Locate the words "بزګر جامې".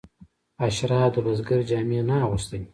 1.25-1.99